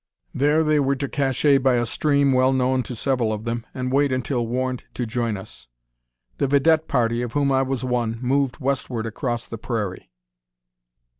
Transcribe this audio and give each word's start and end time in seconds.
There 0.33 0.63
they 0.63 0.79
were 0.79 0.95
to 0.95 1.07
"cacher" 1.07 1.59
by 1.59 1.75
a 1.75 1.85
stream 1.85 2.31
well 2.33 2.51
known 2.53 2.81
to 2.89 2.95
several 2.95 3.31
of 3.31 3.43
them, 3.43 3.67
and 3.71 3.91
wait 3.93 4.11
until 4.11 4.47
warned 4.47 4.83
to 4.95 5.05
join 5.05 5.37
us. 5.37 5.67
The 6.39 6.47
vidette 6.47 6.87
party, 6.87 7.21
of 7.21 7.33
whom 7.33 7.51
I 7.51 7.61
was 7.61 7.83
one, 7.85 8.17
moved 8.19 8.57
westward 8.59 9.05
across 9.05 9.45
the 9.45 9.59
prairie. 9.59 10.09